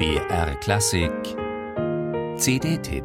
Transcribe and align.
BR 0.00 0.54
Klassik 0.60 1.12
CD-Tipp 2.38 3.04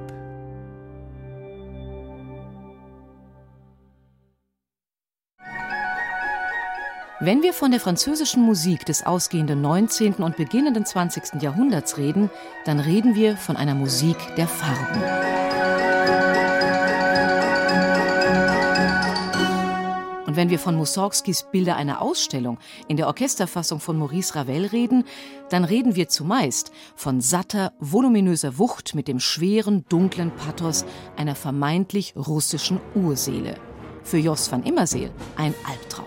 Wenn 7.20 7.44
wir 7.44 7.52
von 7.52 7.72
der 7.72 7.82
französischen 7.82 8.44
Musik 8.44 8.86
des 8.86 9.06
ausgehenden 9.06 9.60
19. 9.60 10.14
und 10.14 10.38
beginnenden 10.38 10.86
20. 10.86 11.42
Jahrhunderts 11.42 11.98
reden, 11.98 12.30
dann 12.64 12.80
reden 12.80 13.14
wir 13.14 13.36
von 13.36 13.58
einer 13.58 13.76
Musik 13.76 14.16
der 14.38 14.48
Farben. 14.48 15.95
Und 20.36 20.42
wenn 20.42 20.50
wir 20.50 20.60
von 20.60 20.76
Mussorgskis 20.76 21.46
Bilder 21.50 21.78
einer 21.78 22.02
Ausstellung 22.02 22.58
in 22.90 22.98
der 22.98 23.08
Orchesterfassung 23.08 23.80
von 23.80 23.98
Maurice 23.98 24.36
Ravel 24.36 24.66
reden, 24.66 25.06
dann 25.50 25.64
reden 25.64 25.96
wir 25.96 26.10
zumeist 26.10 26.74
von 26.98 27.22
satter, 27.22 27.72
voluminöser 27.80 28.58
Wucht 28.58 28.96
mit 28.96 29.08
dem 29.08 29.22
schweren, 29.22 29.86
dunklen 29.88 30.32
Pathos 30.32 30.84
einer 31.16 31.36
vermeintlich 31.36 32.16
russischen 32.18 32.82
Urseele. 32.96 33.56
Für 34.04 34.18
Jos 34.18 34.52
van 34.52 34.64
Immerseel 34.64 35.10
ein 35.38 35.56
Albtraum. 35.64 36.05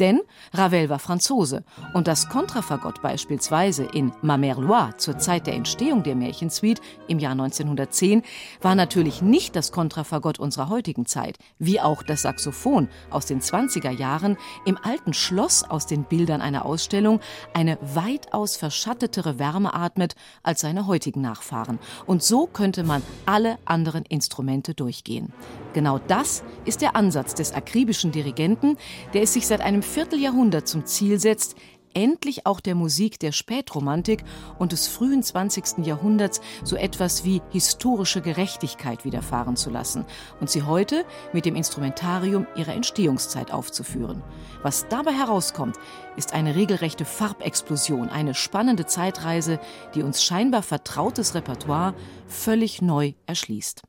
Denn 0.00 0.20
Ravel 0.52 0.88
war 0.88 0.98
Franzose 0.98 1.64
und 1.92 2.08
das 2.08 2.28
Kontrafagott 2.28 3.02
beispielsweise 3.02 3.84
in 3.84 4.12
Ma 4.22 4.36
Loire 4.36 4.96
zur 4.96 5.18
Zeit 5.18 5.46
der 5.46 5.54
Entstehung 5.54 6.02
der 6.02 6.16
Märchensuite 6.16 6.82
im 7.08 7.18
Jahr 7.18 7.32
1910 7.32 8.22
war 8.60 8.74
natürlich 8.74 9.22
nicht 9.22 9.56
das 9.56 9.72
Kontrafagott 9.72 10.38
unserer 10.38 10.68
heutigen 10.68 11.06
Zeit, 11.06 11.38
wie 11.58 11.80
auch 11.80 12.02
das 12.02 12.22
Saxophon 12.22 12.88
aus 13.10 13.26
den 13.26 13.40
20er 13.40 13.90
Jahren 13.90 14.36
im 14.64 14.76
alten 14.82 15.14
Schloss 15.14 15.62
aus 15.62 15.86
den 15.86 16.04
Bildern 16.04 16.40
einer 16.40 16.64
Ausstellung 16.64 17.20
eine 17.52 17.78
weitaus 17.80 18.56
verschattetere 18.56 19.38
Wärme 19.38 19.74
atmet 19.74 20.14
als 20.42 20.60
seine 20.60 20.86
heutigen 20.86 21.20
Nachfahren. 21.20 21.78
Und 22.06 22.22
so 22.22 22.46
könnte 22.46 22.82
man 22.82 23.02
alle 23.26 23.58
anderen 23.64 24.04
Instrumente 24.04 24.74
durchgehen. 24.74 25.32
Genau 25.72 25.98
das 25.98 26.42
ist 26.64 26.82
der 26.82 26.96
Ansatz 26.96 27.34
des 27.34 27.52
akribischen 27.52 28.12
Dirigenten, 28.12 28.76
der 29.12 29.22
es 29.22 29.32
sich 29.32 29.46
seit 29.46 29.60
einem 29.60 29.82
Vierteljahrhundert 29.84 30.66
zum 30.66 30.86
Ziel 30.86 31.20
setzt, 31.20 31.54
endlich 31.94 32.46
auch 32.46 32.60
der 32.60 32.74
Musik 32.74 33.18
der 33.18 33.32
Spätromantik 33.32 34.24
und 34.58 34.72
des 34.72 34.88
frühen 34.88 35.22
20. 35.22 35.86
Jahrhunderts 35.86 36.40
so 36.64 36.76
etwas 36.76 37.24
wie 37.24 37.40
historische 37.50 38.20
Gerechtigkeit 38.20 39.04
widerfahren 39.04 39.56
zu 39.56 39.70
lassen 39.70 40.04
und 40.40 40.50
sie 40.50 40.62
heute 40.62 41.04
mit 41.32 41.46
dem 41.46 41.54
Instrumentarium 41.54 42.46
ihrer 42.56 42.74
Entstehungszeit 42.74 43.52
aufzuführen. 43.52 44.22
Was 44.62 44.88
dabei 44.88 45.12
herauskommt, 45.12 45.76
ist 46.16 46.34
eine 46.34 46.56
regelrechte 46.56 47.04
Farbexplosion, 47.04 48.08
eine 48.08 48.34
spannende 48.34 48.86
Zeitreise, 48.86 49.60
die 49.94 50.02
uns 50.02 50.22
scheinbar 50.22 50.62
vertrautes 50.62 51.34
Repertoire 51.34 51.94
völlig 52.26 52.82
neu 52.82 53.12
erschließt. 53.26 53.82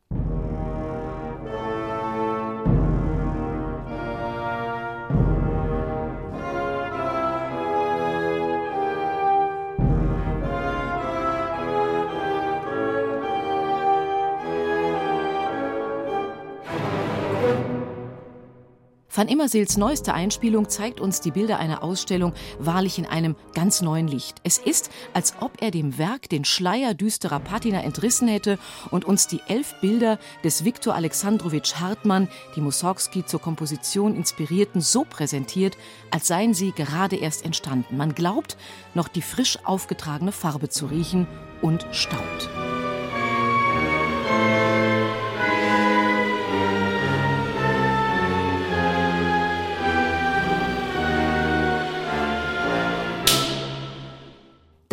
Van 19.16 19.30
Immerseels 19.30 19.78
neueste 19.78 20.14
Einspielung 20.14 20.68
zeigt 20.68 21.00
uns 21.00 21.22
die 21.22 21.32
Bilder 21.32 21.58
einer 21.58 21.84
Ausstellung 21.84 22.34
wahrlich 22.60 23.00
in 23.00 23.06
einem 23.06 23.38
ganz 23.54 23.82
neuen 23.82 24.10
Licht. 24.10 24.42
Es 24.44 24.58
ist, 24.58 24.90
als 25.14 25.36
ob 25.40 25.62
er 25.62 25.72
dem 25.72 25.98
Werk 25.98 26.28
den 26.28 26.44
Schleier 26.44 26.94
düsterer 26.94 27.40
Patina 27.40 27.82
entrissen 27.82 28.28
hätte 28.28 28.60
und 28.92 29.06
uns 29.06 29.28
die 29.28 29.40
elf 29.48 29.74
Bilder 29.80 30.20
des 30.44 30.66
Viktor 30.66 30.96
Alexandrowitsch 30.96 31.76
Hartmann, 31.76 32.28
die 32.58 32.62
Mussorgsky 32.62 33.26
zur 33.26 33.40
Komposition 33.40 34.18
inspirierten, 34.18 34.82
so 34.82 35.06
präsentiert, 35.10 35.78
als 36.12 36.28
seien 36.28 36.54
sie 36.54 36.74
gerade 36.74 37.16
erst 37.16 37.46
entstanden. 37.46 37.96
Man 37.96 38.16
glaubt, 38.16 38.58
noch 38.96 39.08
die 39.08 39.22
frisch 39.22 39.60
aufgetragene 39.64 40.34
Farbe 40.34 40.68
zu 40.68 40.88
riechen 40.88 41.26
und 41.62 41.88
staunt. 41.92 42.50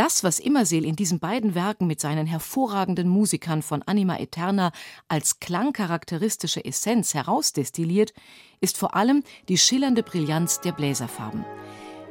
Das, 0.02 0.24
was 0.24 0.40
Immerseel 0.40 0.84
in 0.84 0.96
diesen 0.96 1.20
beiden 1.20 1.54
Werken 1.54 1.86
mit 1.86 2.00
seinen 2.00 2.26
hervorragenden 2.26 3.08
Musikern 3.08 3.62
von 3.62 3.84
Anima 3.84 4.16
Eterna 4.16 4.72
als 5.06 5.38
klangcharakteristische 5.38 6.64
Essenz 6.64 7.14
herausdestilliert, 7.14 8.12
ist 8.60 8.78
vor 8.78 8.96
allem 8.96 9.22
die 9.48 9.58
schillernde 9.58 10.02
Brillanz 10.02 10.60
der 10.60 10.72
Bläserfarben. 10.72 11.44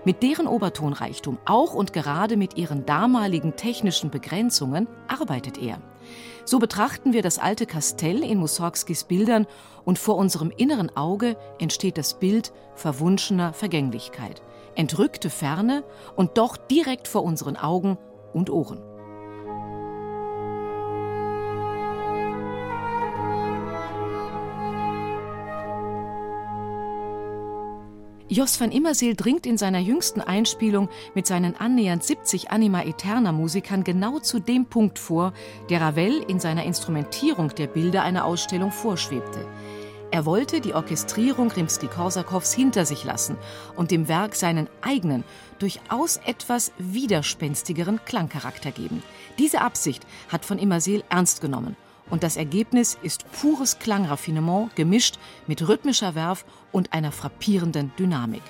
Mit 0.05 0.23
deren 0.23 0.47
Obertonreichtum, 0.47 1.37
auch 1.43 1.73
und 1.73 1.91
gerade 1.91 2.37
mit 2.37 2.57
ihren 2.57 2.85
damaligen 2.85 3.57
technischen 3.57 4.09
Begrenzungen, 4.09 4.87
arbeitet 5.09 5.57
er. 5.57 5.81
So 6.45 6.59
betrachten 6.59 7.11
wir 7.11 7.21
das 7.21 7.39
alte 7.39 7.65
Kastell 7.65 8.23
in 8.23 8.37
Mussorgskis 8.37 9.03
Bildern 9.03 9.47
und 9.83 9.99
vor 9.99 10.15
unserem 10.15 10.49
inneren 10.55 10.95
Auge 10.95 11.35
entsteht 11.59 11.97
das 11.97 12.17
Bild 12.17 12.53
verwunschener 12.73 13.51
Vergänglichkeit 13.51 14.41
entrückte 14.75 15.29
Ferne 15.29 15.83
und 16.15 16.37
doch 16.37 16.57
direkt 16.57 17.07
vor 17.07 17.23
unseren 17.23 17.57
Augen 17.57 17.97
und 18.33 18.49
Ohren. 18.49 18.81
Jos 28.33 28.61
van 28.61 28.71
Immerseel 28.71 29.13
dringt 29.17 29.45
in 29.45 29.57
seiner 29.57 29.79
jüngsten 29.79 30.21
Einspielung 30.21 30.87
mit 31.13 31.27
seinen 31.27 31.57
annähernd 31.57 32.01
70 32.01 32.49
Anima 32.49 32.81
Eterna 32.83 33.33
Musikern 33.33 33.83
genau 33.83 34.19
zu 34.19 34.39
dem 34.39 34.67
Punkt 34.67 34.99
vor, 34.99 35.33
der 35.69 35.81
Ravel 35.81 36.23
in 36.29 36.39
seiner 36.39 36.63
Instrumentierung 36.63 37.49
der 37.49 37.67
Bilder 37.67 38.03
einer 38.03 38.23
Ausstellung 38.23 38.71
vorschwebte. 38.71 39.45
Er 40.13 40.25
wollte 40.25 40.59
die 40.59 40.73
Orchestrierung 40.73 41.51
Rimsky-Korsakows 41.51 42.53
hinter 42.53 42.85
sich 42.85 43.05
lassen 43.05 43.37
und 43.77 43.91
dem 43.91 44.09
Werk 44.09 44.35
seinen 44.35 44.67
eigenen, 44.81 45.23
durchaus 45.57 46.17
etwas 46.17 46.73
widerspenstigeren 46.77 48.03
Klangcharakter 48.03 48.71
geben. 48.71 49.03
Diese 49.39 49.61
Absicht 49.61 50.05
hat 50.27 50.43
von 50.43 50.59
Immerseel 50.59 51.05
ernst 51.07 51.39
genommen. 51.39 51.77
Und 52.09 52.23
das 52.23 52.35
Ergebnis 52.35 52.97
ist 53.01 53.23
pures 53.31 53.79
Klangraffinement 53.79 54.75
gemischt 54.75 55.17
mit 55.47 55.65
rhythmischer 55.65 56.13
Werf 56.13 56.43
und 56.73 56.91
einer 56.91 57.13
frappierenden 57.13 57.93
Dynamik. 57.97 58.43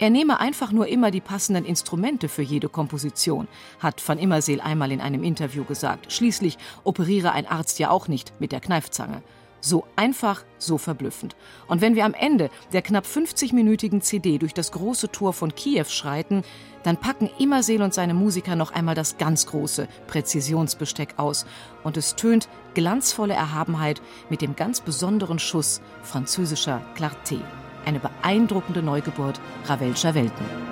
Er 0.00 0.10
nehme 0.10 0.40
einfach 0.40 0.72
nur 0.72 0.88
immer 0.88 1.12
die 1.12 1.20
passenden 1.20 1.64
Instrumente 1.64 2.28
für 2.28 2.42
jede 2.42 2.68
Komposition, 2.68 3.46
hat 3.78 4.02
van 4.04 4.18
Immerseel 4.18 4.60
einmal 4.60 4.90
in 4.90 5.00
einem 5.00 5.22
Interview 5.22 5.62
gesagt. 5.62 6.12
Schließlich 6.12 6.58
operiere 6.82 7.30
ein 7.30 7.46
Arzt 7.46 7.78
ja 7.78 7.90
auch 7.90 8.08
nicht 8.08 8.32
mit 8.40 8.50
der 8.50 8.58
Kneifzange. 8.58 9.22
So 9.64 9.86
einfach, 9.94 10.44
so 10.58 10.76
verblüffend. 10.76 11.36
Und 11.68 11.80
wenn 11.80 11.94
wir 11.94 12.04
am 12.04 12.14
Ende 12.14 12.50
der 12.72 12.82
knapp 12.82 13.06
50-minütigen 13.06 14.00
CD 14.00 14.38
durch 14.38 14.52
das 14.54 14.72
große 14.72 15.12
Tor 15.12 15.32
von 15.32 15.54
Kiew 15.54 15.84
schreiten, 15.84 16.42
dann 16.82 16.96
packen 16.96 17.30
Immerseel 17.38 17.80
und 17.80 17.94
seine 17.94 18.12
Musiker 18.12 18.56
noch 18.56 18.72
einmal 18.72 18.96
das 18.96 19.18
ganz 19.18 19.46
große 19.46 19.86
Präzisionsbesteck 20.08 21.14
aus. 21.16 21.46
Und 21.84 21.96
es 21.96 22.16
tönt 22.16 22.48
glanzvolle 22.74 23.34
Erhabenheit 23.34 24.02
mit 24.28 24.42
dem 24.42 24.56
ganz 24.56 24.80
besonderen 24.80 25.38
Schuss 25.38 25.80
französischer 26.02 26.82
Clarté. 26.96 27.38
Eine 27.84 28.00
beeindruckende 28.00 28.82
Neugeburt 28.82 29.40
Ravelscher 29.66 30.16
Welten. 30.16 30.71